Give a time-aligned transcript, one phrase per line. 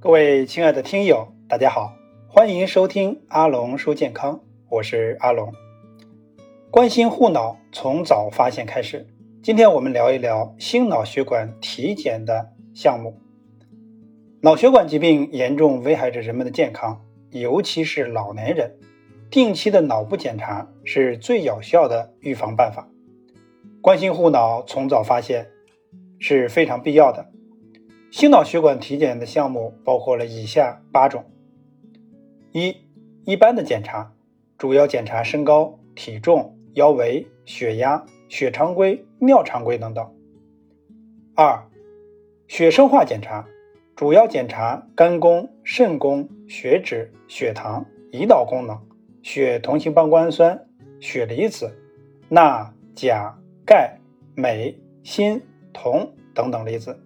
[0.00, 1.92] 各位亲爱的听友，大家好，
[2.28, 5.52] 欢迎收听阿龙说健康，我是阿龙。
[6.70, 9.08] 关心护脑，从早发现开始。
[9.42, 13.18] 今天我们聊一聊心脑血管体检的项目。
[14.40, 18.78] 脑血管疾病严重危害着人们的健康，尤其是老年人。
[19.32, 22.88] 定期的脑部检查是最有效的预防办法。
[23.80, 25.48] 关心护脑，从早发现
[26.20, 27.32] 是非常必要的。
[28.10, 31.24] 心脑血管体检的项目包括了以下八种：
[32.52, 32.74] 一、
[33.24, 34.12] 一般的检查，
[34.56, 40.06] 主要检查身高、体重、腰围、血压、血常规、尿常规等等；
[41.34, 41.62] 二、
[42.46, 43.46] 血生化检查，
[43.94, 48.80] 主要检查肝功、肾功、血脂、血糖、胰岛功能、
[49.22, 50.66] 血同型半胱氨酸、
[50.98, 51.70] 血离子、
[52.30, 53.98] 钠、钾、钙、
[54.34, 55.42] 镁、锌、
[55.74, 56.98] 铜等等离子。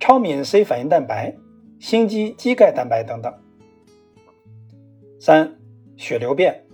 [0.00, 1.36] 超敏 C 反应蛋白、
[1.78, 3.32] 心肌肌钙蛋白等等。
[5.20, 5.58] 三、
[5.94, 6.64] 血流变，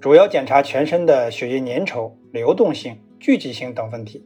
[0.00, 4.24] 主要检查全身的血液粘稠、流动性、聚集性等问题。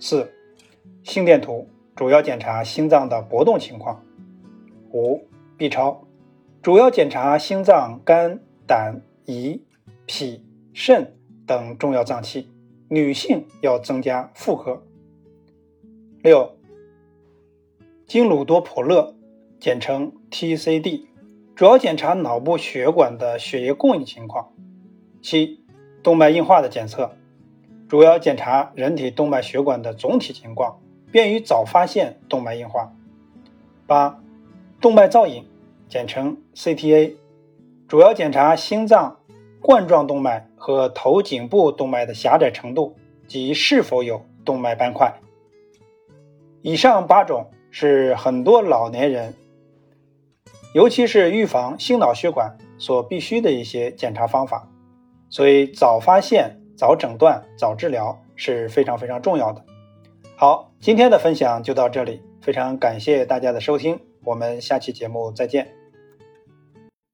[0.00, 0.28] 四、
[1.04, 4.04] 心电图，主要检查心脏的搏动情况。
[4.92, 5.24] 五、
[5.56, 6.04] B 超，
[6.60, 9.60] 主要检查心脏、肝、胆、胰、
[10.04, 12.50] 脾、肾等重要脏器，
[12.88, 14.82] 女性要增加妇科。
[16.22, 16.59] 六。
[18.10, 19.14] 经鲁多普勒，
[19.60, 21.04] 简称 TCD，
[21.54, 24.50] 主要检查脑部血管的血液供应情况。
[25.22, 25.60] 七、
[26.02, 27.12] 动脉硬化的检测，
[27.88, 30.80] 主要检查人体动脉血管的总体情况，
[31.12, 32.92] 便于早发现动脉硬化。
[33.86, 34.20] 八、
[34.80, 35.46] 动脉造影，
[35.88, 37.14] 简称 CTA，
[37.86, 39.20] 主要检查心脏
[39.60, 42.96] 冠状动脉和头颈部动脉的狭窄程度
[43.28, 45.20] 及是否有动脉斑块。
[46.62, 47.46] 以上八种。
[47.70, 49.34] 是很多老年人，
[50.74, 54.68] 尤其是预防心脑血管所必须的一些检查方法，
[55.28, 59.64] 所以早发现、早诊断、早治疗是非常非常重要的。
[60.36, 65.79] 好，今天的分享就到这里，非常感谢大家的收听，我们下期节目再见。